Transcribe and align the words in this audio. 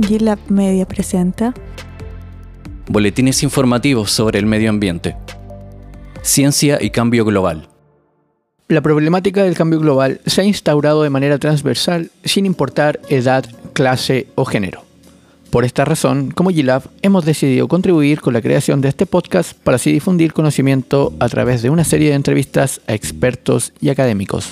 GitLab 0.00 0.38
Media 0.50 0.86
presenta 0.86 1.54
Boletines 2.88 3.42
informativos 3.42 4.10
sobre 4.12 4.38
el 4.38 4.44
medio 4.44 4.68
ambiente. 4.68 5.16
Ciencia 6.22 6.78
y 6.80 6.90
cambio 6.90 7.24
global. 7.24 7.68
La 8.68 8.82
problemática 8.82 9.42
del 9.42 9.54
cambio 9.54 9.80
global 9.80 10.20
se 10.26 10.42
ha 10.42 10.44
instaurado 10.44 11.02
de 11.02 11.08
manera 11.08 11.38
transversal 11.38 12.10
sin 12.24 12.44
importar 12.44 13.00
edad, 13.08 13.46
clase 13.72 14.28
o 14.34 14.44
género. 14.44 14.82
Por 15.50 15.64
esta 15.64 15.86
razón, 15.86 16.30
como 16.30 16.50
GitLab, 16.50 16.82
hemos 17.00 17.24
decidido 17.24 17.66
contribuir 17.66 18.20
con 18.20 18.34
la 18.34 18.42
creación 18.42 18.82
de 18.82 18.90
este 18.90 19.06
podcast 19.06 19.56
para 19.56 19.76
así 19.76 19.92
difundir 19.92 20.34
conocimiento 20.34 21.14
a 21.20 21.28
través 21.28 21.62
de 21.62 21.70
una 21.70 21.84
serie 21.84 22.10
de 22.10 22.16
entrevistas 22.16 22.82
a 22.86 22.92
expertos 22.92 23.72
y 23.80 23.88
académicos. 23.88 24.50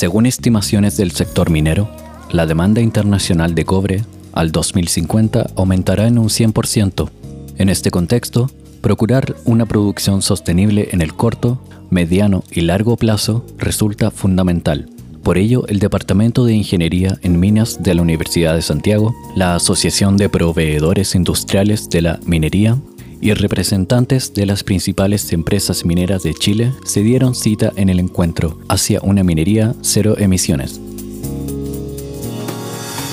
Según 0.00 0.24
estimaciones 0.24 0.96
del 0.96 1.10
sector 1.10 1.50
minero, 1.50 1.90
la 2.30 2.46
demanda 2.46 2.80
internacional 2.80 3.54
de 3.54 3.66
cobre 3.66 4.02
al 4.32 4.50
2050 4.50 5.50
aumentará 5.56 6.06
en 6.06 6.16
un 6.16 6.28
100%. 6.30 7.10
En 7.58 7.68
este 7.68 7.90
contexto, 7.90 8.50
procurar 8.80 9.36
una 9.44 9.66
producción 9.66 10.22
sostenible 10.22 10.88
en 10.92 11.02
el 11.02 11.12
corto, 11.12 11.62
mediano 11.90 12.44
y 12.50 12.62
largo 12.62 12.96
plazo 12.96 13.44
resulta 13.58 14.10
fundamental. 14.10 14.88
Por 15.22 15.36
ello, 15.36 15.66
el 15.68 15.80
Departamento 15.80 16.46
de 16.46 16.54
Ingeniería 16.54 17.18
en 17.20 17.38
Minas 17.38 17.82
de 17.82 17.94
la 17.94 18.00
Universidad 18.00 18.54
de 18.54 18.62
Santiago, 18.62 19.14
la 19.36 19.54
Asociación 19.54 20.16
de 20.16 20.30
Proveedores 20.30 21.14
Industriales 21.14 21.90
de 21.90 22.00
la 22.00 22.20
Minería 22.24 22.78
y 23.20 23.34
representantes 23.34 24.32
de 24.34 24.46
las 24.46 24.64
principales 24.64 25.32
empresas 25.32 25.84
mineras 25.84 26.22
de 26.22 26.34
Chile 26.34 26.72
se 26.84 27.02
dieron 27.02 27.34
cita 27.34 27.72
en 27.76 27.88
el 27.88 28.00
encuentro 28.00 28.58
hacia 28.68 29.00
una 29.02 29.22
minería 29.22 29.74
cero 29.82 30.14
emisiones. 30.18 30.80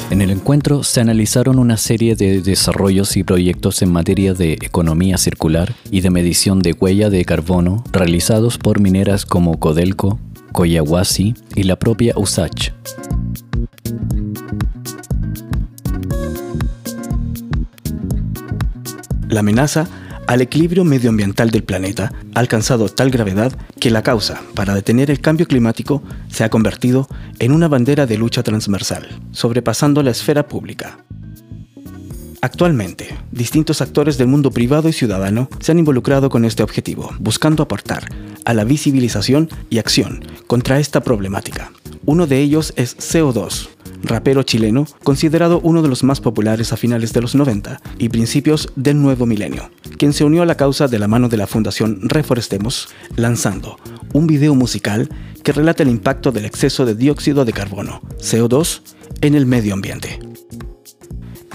En 0.10 0.22
el 0.22 0.32
encuentro 0.32 0.84
se 0.84 1.02
analizaron 1.02 1.60
una 1.60 1.76
serie 1.76 2.16
de 2.16 2.42
desarrollos 2.42 3.18
y 3.18 3.26
proyectos 3.26 3.82
en 3.82 3.92
materia 3.92 4.34
de 4.34 4.54
economía 4.54 5.18
circular 5.18 5.76
y 5.92 6.00
de 6.00 6.10
medición 6.10 6.62
de 6.62 6.72
huella 6.72 7.10
de 7.10 7.26
carbono 7.26 7.84
realizados 7.92 8.58
por 8.58 8.80
mineras 8.80 9.26
como 9.26 9.60
Codelco, 9.60 10.18
Coyahuasi 10.54 11.36
y 11.56 11.64
la 11.64 11.78
propia 11.78 12.14
USACH. 12.16 12.72
La 19.30 19.42
amenaza 19.42 19.88
al 20.28 20.42
equilibrio 20.42 20.84
medioambiental 20.84 21.52
del 21.52 21.64
planeta 21.64 22.12
ha 22.34 22.40
alcanzado 22.40 22.90
tal 22.90 23.10
gravedad 23.10 23.54
que 23.80 23.92
la 23.92 24.04
causa 24.04 24.42
para 24.56 24.74
detener 24.74 25.10
el 25.12 25.22
cambio 25.22 25.48
climático 25.48 26.04
se 26.30 26.44
ha 26.44 26.50
convertido 26.50 27.08
en 27.40 27.52
una 27.52 27.68
bandera 27.68 28.06
de 28.06 28.18
lucha 28.18 28.44
transversal, 28.44 29.08
sobrepasando 29.32 30.04
la 30.04 30.12
esfera 30.12 30.48
pública. 30.48 31.00
Actualmente, 32.42 33.18
distintos 33.32 33.82
actores 33.82 34.18
del 34.18 34.28
mundo 34.28 34.52
privado 34.52 34.88
y 34.88 34.94
ciudadano 34.94 35.50
se 35.60 35.72
han 35.72 35.80
involucrado 35.80 36.30
con 36.30 36.46
este 36.46 36.64
objetivo, 36.64 37.12
buscando 37.20 37.64
aportar 37.64 38.10
a 38.46 38.54
la 38.54 38.64
visibilización 38.64 39.50
y 39.70 39.80
acción 39.80 40.24
contra 40.46 40.80
esta 40.80 41.02
problemática. 41.02 41.72
Uno 42.06 42.28
de 42.28 42.40
ellos 42.40 42.74
es 42.78 42.98
CO2, 42.98 43.68
rapero 44.08 44.44
chileno 44.44 44.86
considerado 45.04 45.60
uno 45.62 45.82
de 45.82 45.90
los 45.90 46.04
más 46.04 46.22
populares 46.22 46.74
a 46.74 46.78
finales 46.78 47.14
de 47.14 47.22
los 47.22 47.36
90 47.36 47.82
y 47.98 48.10
principios 48.10 48.70
del 48.76 49.02
nuevo 49.02 49.26
milenio, 49.26 49.70
quien 49.98 50.14
se 50.14 50.24
unió 50.24 50.42
a 50.42 50.46
la 50.46 50.56
causa 50.56 50.88
de 50.88 51.00
la 51.00 51.08
mano 51.08 51.30
de 51.30 51.38
la 51.38 51.48
Fundación 51.48 52.00
Reforestemos, 52.04 52.90
lanzando 53.16 53.78
un 54.14 54.28
video 54.28 54.56
musical 54.56 55.10
que 55.44 55.52
relata 55.52 55.84
el 55.84 55.90
impacto 55.90 56.32
del 56.32 56.46
exceso 56.46 56.86
de 56.86 56.96
dióxido 56.96 57.46
de 57.46 57.54
carbono, 57.54 58.02
CO2, 58.20 58.82
en 59.22 59.36
el 59.36 59.46
medio 59.46 59.74
ambiente. 59.74 60.20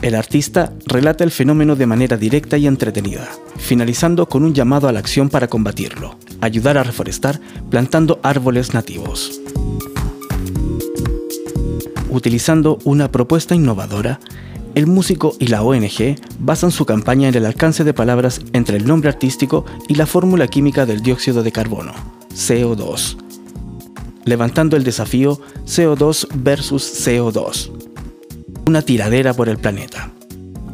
El 0.01 0.17
artista 0.17 0.73
relata 0.87 1.23
el 1.23 1.31
fenómeno 1.31 1.77
de 1.77 1.87
manera 1.87 2.17
directa 2.17 2.59
y 2.59 2.67
entretenida, 2.67 3.29
finalizando 3.57 4.29
con 4.29 4.43
un 4.43 4.53
llamado 4.53 4.89
a 4.89 4.93
la 4.93 4.99
acción 4.99 5.29
para 5.29 5.49
combatirlo, 5.49 6.17
ayudar 6.41 6.77
a 6.77 6.83
reforestar 6.83 7.41
plantando 7.71 8.19
árboles 8.23 8.75
nativos 8.75 9.41
utilizando 12.13 12.79
una 12.85 13.11
propuesta 13.11 13.55
innovadora, 13.55 14.21
el 14.75 14.87
músico 14.87 15.35
y 15.39 15.49
la 15.49 15.63
ONG 15.63 16.17
basan 16.39 16.71
su 16.71 16.87
campaña 16.87 17.29
en 17.29 17.35
el 17.35 17.47
alcance 17.47 17.85
de 17.85 17.95
palabras 17.95 18.41
entre 18.53 18.77
el 18.77 18.87
nombre 18.87 19.11
artístico 19.11 19.65
y 19.89 19.95
la 19.95 20.07
fórmula 20.07 20.47
química 20.47 20.87
del 20.87 21.03
dióxido 21.03 21.43
de 21.43 21.53
carbono, 21.53 21.93
CO2, 22.31 23.17
levantando 24.25 24.77
el 24.77 24.85
desafío 24.85 25.41
CO2 25.67 26.29
versus 26.35 26.85
CO2, 27.07 27.71
una 28.67 28.83
tiradera 28.83 29.35
por 29.35 29.49
el 29.49 29.59
planeta, 29.59 30.11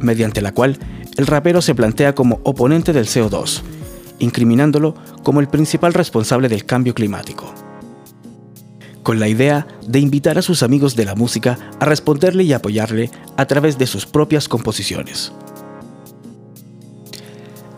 mediante 0.01 0.43
la 0.43 0.53
cual 0.53 0.79
el 1.17 1.27
rapero 1.27 1.63
se 1.63 1.75
plantea 1.75 2.15
como 2.15 2.41
oponente 2.45 2.93
del 2.93 3.07
CO2, 3.07 3.63
incriminándolo 4.19 4.95
como 5.23 5.41
el 5.41 5.49
principal 5.49 5.95
responsable 5.95 6.49
del 6.49 6.65
cambio 6.65 6.95
climático 6.95 7.68
con 9.09 9.21
la 9.21 9.29
idea 9.29 9.67
de 9.87 10.01
invitar 10.01 10.37
a 10.37 10.43
sus 10.43 10.63
amigos 10.63 10.95
de 10.95 11.07
la 11.07 11.15
música 11.15 11.59
a 11.81 11.87
responderle 11.87 12.45
y 12.45 12.53
apoyarle 12.53 13.11
a 13.39 13.47
través 13.47 13.79
de 13.79 13.87
sus 13.87 14.05
propias 14.05 14.49
composiciones. 14.49 15.33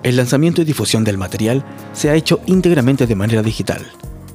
El 0.03 0.17
lanzamiento 0.17 0.61
y 0.61 0.65
difusión 0.65 1.05
del 1.05 1.19
material 1.19 1.65
se 1.93 2.11
ha 2.11 2.17
hecho 2.17 2.41
íntegramente 2.47 3.07
de 3.07 3.15
manera 3.15 3.45
digital, 3.45 3.87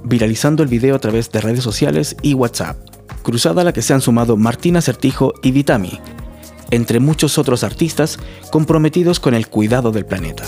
viralizando 0.06 0.64
el 0.64 0.70
video 0.70 0.96
a 0.96 1.00
través 1.00 1.30
de 1.34 1.42
redes 1.42 1.66
sociales 1.66 2.16
y 2.22 2.34
WhatsApp, 2.34 2.78
cruzada 3.24 3.60
a 3.60 3.66
la 3.66 3.74
que 3.74 3.82
se 3.82 3.94
han 3.94 4.00
sumado 4.00 4.38
Martina 4.38 4.80
Certijo 4.80 5.34
y 5.44 5.52
Vitami, 5.52 6.00
entre 6.72 7.02
muchos 7.02 7.38
otros 7.38 7.66
artistas 7.66 8.20
comprometidos 8.52 9.20
con 9.20 9.34
el 9.34 9.50
cuidado 9.50 9.92
del 9.92 10.06
planeta. 10.06 10.46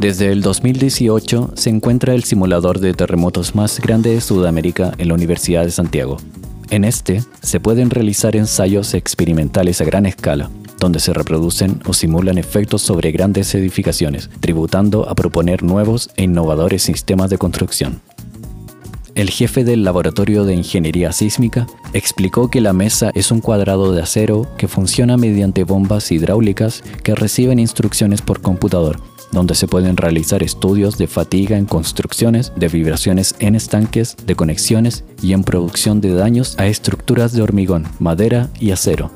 Desde 0.00 0.32
el 0.32 0.40
2018 0.40 1.50
se 1.56 1.68
encuentra 1.68 2.14
el 2.14 2.24
simulador 2.24 2.80
de 2.80 2.94
terremotos 2.94 3.54
más 3.54 3.78
grande 3.80 4.14
de 4.14 4.22
Sudamérica 4.22 4.94
en 4.96 5.08
la 5.08 5.14
Universidad 5.14 5.62
de 5.62 5.70
Santiago. 5.70 6.16
En 6.70 6.84
este 6.84 7.22
se 7.42 7.60
pueden 7.60 7.90
realizar 7.90 8.34
ensayos 8.34 8.94
experimentales 8.94 9.82
a 9.82 9.84
gran 9.84 10.06
escala, 10.06 10.48
donde 10.78 11.00
se 11.00 11.12
reproducen 11.12 11.82
o 11.84 11.92
simulan 11.92 12.38
efectos 12.38 12.80
sobre 12.80 13.12
grandes 13.12 13.54
edificaciones, 13.54 14.30
tributando 14.40 15.06
a 15.06 15.14
proponer 15.14 15.62
nuevos 15.62 16.08
e 16.16 16.22
innovadores 16.22 16.82
sistemas 16.82 17.28
de 17.28 17.36
construcción. 17.36 18.00
El 19.14 19.28
jefe 19.28 19.64
del 19.64 19.84
Laboratorio 19.84 20.44
de 20.46 20.54
Ingeniería 20.54 21.12
Sísmica 21.12 21.66
explicó 21.92 22.48
que 22.48 22.62
la 22.62 22.72
mesa 22.72 23.10
es 23.14 23.30
un 23.30 23.42
cuadrado 23.42 23.92
de 23.92 24.00
acero 24.00 24.48
que 24.56 24.66
funciona 24.66 25.18
mediante 25.18 25.64
bombas 25.64 26.10
hidráulicas 26.10 26.82
que 27.02 27.14
reciben 27.14 27.58
instrucciones 27.58 28.22
por 28.22 28.40
computador 28.40 29.09
donde 29.32 29.54
se 29.54 29.68
pueden 29.68 29.96
realizar 29.96 30.42
estudios 30.42 30.98
de 30.98 31.06
fatiga 31.06 31.56
en 31.56 31.66
construcciones, 31.66 32.52
de 32.56 32.68
vibraciones 32.68 33.34
en 33.38 33.54
estanques, 33.54 34.16
de 34.26 34.34
conexiones 34.34 35.04
y 35.22 35.32
en 35.32 35.44
producción 35.44 36.00
de 36.00 36.14
daños 36.14 36.58
a 36.58 36.66
estructuras 36.66 37.32
de 37.32 37.42
hormigón, 37.42 37.86
madera 37.98 38.48
y 38.60 38.70
acero. 38.72 39.10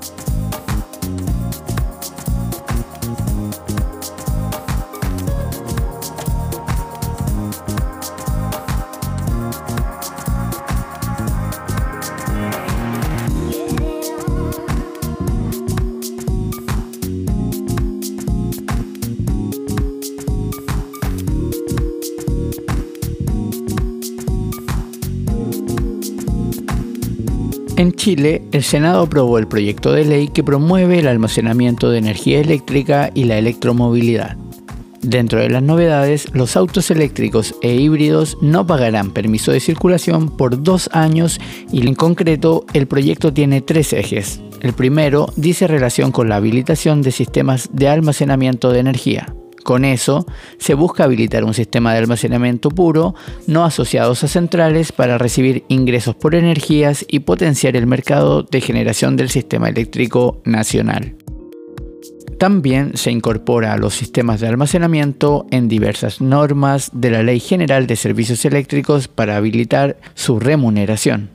En 27.84 27.92
Chile, 27.92 28.40
el 28.52 28.62
Senado 28.62 29.02
aprobó 29.02 29.36
el 29.36 29.46
proyecto 29.46 29.92
de 29.92 30.06
ley 30.06 30.28
que 30.28 30.42
promueve 30.42 31.00
el 31.00 31.06
almacenamiento 31.06 31.90
de 31.90 31.98
energía 31.98 32.40
eléctrica 32.40 33.10
y 33.12 33.24
la 33.24 33.36
electromovilidad. 33.36 34.38
Dentro 35.02 35.38
de 35.38 35.50
las 35.50 35.62
novedades, 35.62 36.28
los 36.32 36.56
autos 36.56 36.90
eléctricos 36.90 37.54
e 37.60 37.74
híbridos 37.74 38.38
no 38.40 38.66
pagarán 38.66 39.10
permiso 39.10 39.52
de 39.52 39.60
circulación 39.60 40.34
por 40.34 40.62
dos 40.62 40.88
años 40.94 41.38
y 41.70 41.86
en 41.86 41.94
concreto 41.94 42.64
el 42.72 42.86
proyecto 42.86 43.34
tiene 43.34 43.60
tres 43.60 43.92
ejes. 43.92 44.40
El 44.62 44.72
primero 44.72 45.26
dice 45.36 45.66
relación 45.66 46.10
con 46.10 46.30
la 46.30 46.36
habilitación 46.36 47.02
de 47.02 47.12
sistemas 47.12 47.68
de 47.70 47.88
almacenamiento 47.88 48.72
de 48.72 48.78
energía. 48.78 49.34
Con 49.64 49.86
eso, 49.86 50.26
se 50.58 50.74
busca 50.74 51.04
habilitar 51.04 51.42
un 51.42 51.54
sistema 51.54 51.92
de 51.92 51.98
almacenamiento 52.00 52.68
puro, 52.68 53.14
no 53.46 53.64
asociados 53.64 54.22
a 54.22 54.28
centrales, 54.28 54.92
para 54.92 55.16
recibir 55.16 55.64
ingresos 55.68 56.14
por 56.14 56.34
energías 56.34 57.04
y 57.08 57.20
potenciar 57.20 57.74
el 57.74 57.86
mercado 57.86 58.42
de 58.42 58.60
generación 58.60 59.16
del 59.16 59.30
sistema 59.30 59.70
eléctrico 59.70 60.42
nacional. 60.44 61.16
También 62.38 62.98
se 62.98 63.10
incorpora 63.10 63.72
a 63.72 63.78
los 63.78 63.94
sistemas 63.94 64.40
de 64.40 64.48
almacenamiento 64.48 65.46
en 65.50 65.68
diversas 65.68 66.20
normas 66.20 66.90
de 66.92 67.10
la 67.10 67.22
Ley 67.22 67.40
General 67.40 67.86
de 67.86 67.96
Servicios 67.96 68.44
Eléctricos 68.44 69.08
para 69.08 69.38
habilitar 69.38 69.96
su 70.14 70.38
remuneración. 70.40 71.30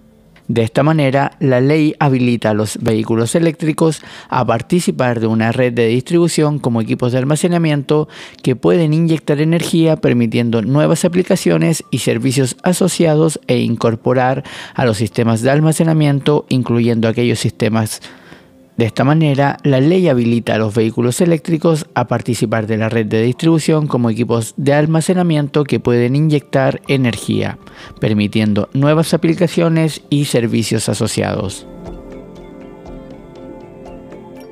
De 0.49 0.63
esta 0.63 0.81
manera, 0.81 1.33
la 1.39 1.61
ley 1.61 1.95
habilita 1.99 2.49
a 2.49 2.53
los 2.55 2.79
vehículos 2.81 3.35
eléctricos 3.35 4.01
a 4.29 4.43
participar 4.43 5.19
de 5.19 5.27
una 5.27 5.51
red 5.51 5.73
de 5.73 5.85
distribución 5.85 6.57
como 6.57 6.81
equipos 6.81 7.11
de 7.11 7.19
almacenamiento 7.19 8.09
que 8.41 8.55
pueden 8.55 8.91
inyectar 8.91 9.41
energía 9.41 9.97
permitiendo 9.97 10.63
nuevas 10.63 11.05
aplicaciones 11.05 11.83
y 11.91 11.99
servicios 11.99 12.57
asociados 12.63 13.39
e 13.45 13.59
incorporar 13.59 14.43
a 14.73 14.85
los 14.85 14.97
sistemas 14.97 15.43
de 15.43 15.51
almacenamiento, 15.51 16.47
incluyendo 16.49 17.07
aquellos 17.07 17.37
sistemas 17.37 18.01
de 18.79 18.85
esta 18.85 19.03
manera, 19.03 19.57
la 19.63 19.81
ley 19.81 20.07
habilita 20.07 20.55
a 20.55 20.57
los 20.57 20.73
vehículos 20.73 21.19
eléctricos 21.19 21.85
a 21.95 22.07
participar 22.07 22.65
de 22.65 22.77
la 22.77 22.87
red 22.87 23.07
de 23.07 23.21
distribución 23.21 23.87
como 23.87 24.09
equipos 24.09 24.53
de 24.55 24.71
almacenamiento 24.71 25.65
que 25.65 25.81
pueden 25.81 26.15
inyectar 26.15 26.81
energía, 26.87 27.57
permitiendo 27.99 28.69
nuevas 28.71 29.13
aplicaciones 29.13 30.01
y 30.09 30.25
servicios 30.25 30.87
asociados. 30.87 31.67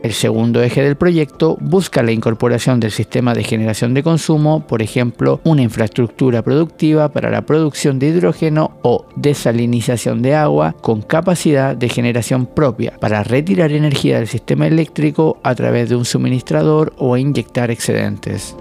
El 0.07 0.13
segundo 0.13 0.63
eje 0.63 0.81
del 0.81 0.95
proyecto 0.95 1.57
busca 1.59 2.01
la 2.01 2.13
incorporación 2.13 2.79
del 2.79 2.91
sistema 2.91 3.33
de 3.33 3.43
generación 3.43 3.93
de 3.93 4.03
consumo, 4.03 4.65
por 4.65 4.81
ejemplo, 4.81 5.41
una 5.43 5.63
infraestructura 5.63 6.41
productiva 6.43 7.11
para 7.11 7.29
la 7.29 7.41
producción 7.41 7.99
de 7.99 8.07
hidrógeno 8.07 8.77
o 8.83 9.05
desalinización 9.17 10.21
de 10.21 10.33
agua 10.33 10.73
con 10.79 11.01
capacidad 11.01 11.75
de 11.75 11.89
generación 11.89 12.45
propia 12.45 12.93
para 13.01 13.21
retirar 13.21 13.73
energía 13.73 14.19
del 14.19 14.29
sistema 14.29 14.65
eléctrico 14.65 15.41
a 15.43 15.53
través 15.55 15.89
de 15.89 15.97
un 15.97 16.05
suministrador 16.05 16.93
o 16.97 17.17
inyectar 17.17 17.69
excedentes. 17.69 18.55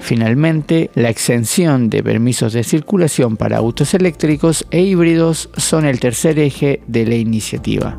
Finalmente, 0.00 0.90
la 0.96 1.08
exención 1.08 1.88
de 1.88 2.02
permisos 2.02 2.52
de 2.52 2.64
circulación 2.64 3.36
para 3.36 3.58
autos 3.58 3.94
eléctricos 3.94 4.66
e 4.72 4.80
híbridos 4.80 5.50
son 5.56 5.84
el 5.84 6.00
tercer 6.00 6.40
eje 6.40 6.82
de 6.88 7.06
la 7.06 7.14
iniciativa. 7.14 7.96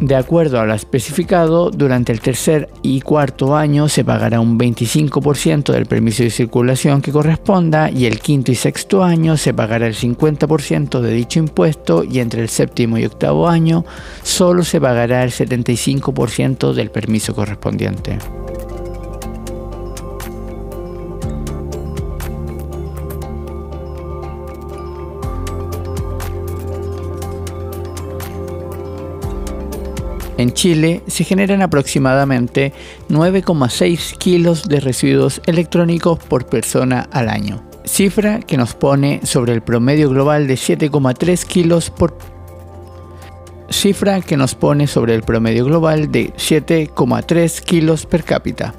De 0.00 0.14
acuerdo 0.14 0.60
a 0.60 0.66
lo 0.66 0.74
especificado, 0.74 1.70
durante 1.70 2.12
el 2.12 2.20
tercer 2.20 2.68
y 2.82 3.00
cuarto 3.00 3.56
año 3.56 3.88
se 3.88 4.04
pagará 4.04 4.40
un 4.40 4.58
25% 4.58 5.72
del 5.72 5.86
permiso 5.86 6.22
de 6.22 6.28
circulación 6.28 7.00
que 7.00 7.12
corresponda 7.12 7.90
y 7.90 8.04
el 8.04 8.20
quinto 8.20 8.52
y 8.52 8.56
sexto 8.56 9.02
año 9.02 9.38
se 9.38 9.54
pagará 9.54 9.86
el 9.86 9.94
50% 9.94 11.00
de 11.00 11.12
dicho 11.12 11.38
impuesto 11.38 12.04
y 12.04 12.18
entre 12.18 12.42
el 12.42 12.50
séptimo 12.50 12.98
y 12.98 13.06
octavo 13.06 13.48
año 13.48 13.86
solo 14.22 14.64
se 14.64 14.82
pagará 14.82 15.24
el 15.24 15.30
75% 15.30 16.74
del 16.74 16.90
permiso 16.90 17.34
correspondiente. 17.34 18.18
En 30.46 30.52
Chile 30.52 31.02
se 31.08 31.24
generan 31.24 31.60
aproximadamente 31.60 32.72
9,6 33.08 34.16
kilos 34.16 34.68
de 34.68 34.78
residuos 34.78 35.42
electrónicos 35.44 36.20
por 36.20 36.46
persona 36.46 37.08
al 37.10 37.28
año, 37.28 37.64
cifra 37.84 38.38
que 38.38 38.56
nos 38.56 38.74
pone 38.74 39.18
sobre 39.24 39.54
el 39.54 39.62
promedio 39.62 40.08
global 40.08 40.46
de 40.46 40.54
7,3 40.54 41.44
kilos 41.46 41.90
por 41.90 42.16
cifra 43.70 44.20
que 44.20 44.36
nos 44.36 44.54
pone 44.54 44.86
sobre 44.86 45.16
el 45.16 45.24
promedio 45.24 45.64
global 45.64 46.12
de 46.12 46.32
7,3 46.34 47.60
kilos 47.62 48.06
per 48.06 48.22
cápita. 48.22 48.72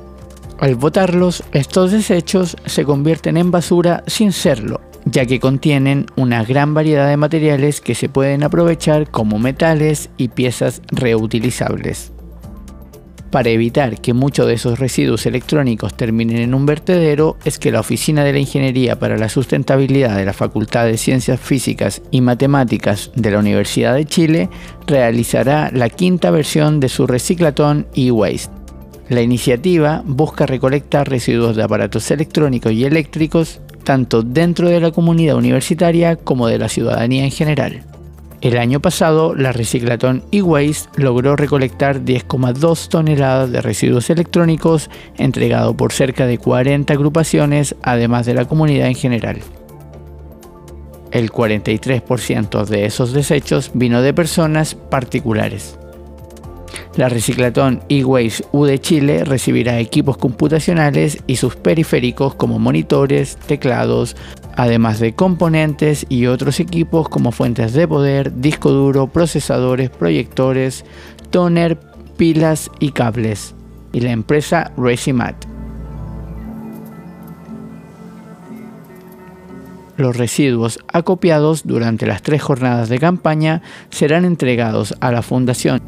Al 0.60 0.76
botarlos, 0.76 1.44
estos 1.52 1.92
desechos 1.92 2.56
se 2.66 2.86
convierten 2.86 3.36
en 3.36 3.52
basura 3.52 4.06
sin 4.08 4.32
serlo, 4.32 4.80
ya 5.12 5.26
que 5.26 5.40
contienen 5.40 6.06
una 6.16 6.44
gran 6.44 6.74
variedad 6.74 7.08
de 7.08 7.18
materiales 7.18 7.82
que 7.82 7.96
se 7.96 8.10
pueden 8.10 8.44
aprovechar 8.44 9.10
como 9.10 9.40
metales 9.40 10.10
y 10.18 10.30
piezas 10.30 10.82
reutilizables. 10.92 12.12
Para 13.32 13.50
evitar 13.50 14.00
que 14.00 14.14
muchos 14.14 14.48
de 14.48 14.54
esos 14.54 14.80
residuos 14.80 15.26
electrónicos 15.26 15.96
terminen 15.96 16.38
en 16.38 16.54
un 16.54 16.66
vertedero, 16.66 17.38
es 17.44 17.60
que 17.60 17.72
la 17.72 17.82
Oficina 17.82 18.24
de 18.24 18.32
la 18.32 18.40
Ingeniería 18.40 19.00
para 19.00 19.18
la 19.18 19.28
Sustentabilidad 19.28 20.16
de 20.16 20.26
la 20.26 20.34
Facultad 20.34 20.86
de 20.86 20.98
Ciencias 20.98 21.40
Físicas 21.40 22.02
y 22.10 22.22
Matemáticas 22.22 23.12
de 23.16 23.32
la 23.32 23.40
Universidad 23.40 23.96
de 23.96 24.06
Chile 24.06 24.50
realizará 24.88 25.72
la 25.74 25.90
quinta 25.90 26.32
versión 26.32 26.80
de 26.80 26.88
su 26.88 27.06
reciclatón 27.06 27.88
e-waste. 27.96 28.54
La 29.10 29.22
iniciativa 29.22 30.04
busca 30.06 30.46
recolectar 30.46 31.10
residuos 31.10 31.56
de 31.56 31.64
aparatos 31.64 32.10
electrónicos 32.12 32.72
y 32.74 32.86
eléctricos 32.86 33.62
tanto 33.88 34.22
dentro 34.22 34.68
de 34.68 34.82
la 34.82 34.92
comunidad 34.92 35.38
universitaria 35.38 36.18
como 36.18 36.48
de 36.48 36.58
la 36.58 36.68
ciudadanía 36.68 37.24
en 37.24 37.32
general. 37.32 37.84
El 38.42 38.58
año 38.58 38.82
pasado, 38.82 39.34
la 39.34 39.54
Reciclatón 39.54 40.26
e-Waste 40.34 40.90
logró 41.02 41.38
recolectar 41.38 42.02
10,2 42.02 42.90
toneladas 42.90 43.50
de 43.50 43.62
residuos 43.62 44.10
electrónicos 44.10 44.90
entregado 45.18 45.78
por 45.78 45.94
cerca 45.94 46.26
de 46.28 46.38
40 46.38 46.92
agrupaciones, 46.92 47.78
además 47.82 48.26
de 48.26 48.34
la 48.34 48.44
comunidad 48.44 48.90
en 48.90 48.96
general. 48.96 49.40
El 51.12 51.32
43% 51.32 52.66
de 52.66 52.88
esos 52.88 53.14
desechos 53.14 53.72
vino 53.74 54.02
de 54.02 54.14
personas 54.14 54.76
particulares. 54.76 55.80
La 56.98 57.10
Reciclatón 57.10 57.84
e-Waste 57.90 58.46
U 58.52 58.66
de 58.66 58.82
Chile 58.82 59.24
recibirá 59.24 59.80
equipos 59.80 60.18
computacionales 60.18 61.20
y 61.28 61.36
sus 61.36 61.56
periféricos 61.56 62.34
como 62.34 62.58
monitores, 62.58 63.38
teclados, 63.38 64.16
además 64.56 65.00
de 65.00 65.14
componentes 65.14 66.08
y 66.10 66.26
otros 66.26 66.60
equipos 66.60 67.08
como 67.08 67.32
fuentes 67.32 67.74
de 67.74 67.88
poder, 67.88 68.42
disco 68.42 68.72
duro, 68.72 69.06
procesadores, 69.06 69.92
proyectores, 69.92 70.86
toner, 71.30 71.80
pilas 72.18 72.72
y 72.80 72.90
cables. 72.90 73.54
Y 73.94 74.00
la 74.00 74.12
empresa 74.12 74.72
Recimat. 74.76 75.36
Los 79.98 80.16
residuos 80.18 80.80
acopiados 80.92 81.66
durante 81.66 82.08
las 82.08 82.24
tres 82.24 82.42
jornadas 82.42 82.90
de 82.90 83.00
campaña 83.00 83.64
serán 83.90 84.26
entregados 84.26 84.96
a 85.00 85.12
la 85.12 85.24
Fundación 85.24 85.82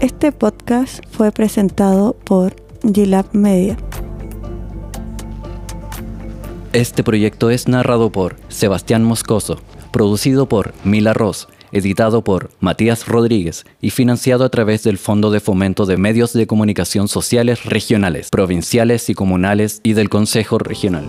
Este 0.00 0.30
podcast 0.30 1.04
fue 1.10 1.32
presentado 1.32 2.14
por 2.14 2.54
Gilab 2.94 3.26
Media. 3.32 3.76
Este 6.72 7.02
proyecto 7.02 7.50
es 7.50 7.66
narrado 7.66 8.12
por 8.12 8.36
Sebastián 8.46 9.02
Moscoso, 9.02 9.60
producido 9.90 10.48
por 10.48 10.72
Mila 10.84 11.14
Ross, 11.14 11.48
editado 11.72 12.22
por 12.22 12.52
Matías 12.60 13.08
Rodríguez 13.08 13.64
y 13.80 13.90
financiado 13.90 14.44
a 14.44 14.50
través 14.50 14.84
del 14.84 14.98
Fondo 14.98 15.32
de 15.32 15.40
Fomento 15.40 15.84
de 15.84 15.96
Medios 15.96 16.32
de 16.32 16.46
Comunicación 16.46 17.08
Sociales 17.08 17.64
Regionales, 17.64 18.28
Provinciales 18.30 19.10
y 19.10 19.14
Comunales 19.14 19.80
y 19.82 19.94
del 19.94 20.10
Consejo 20.10 20.60
Regional. 20.60 21.06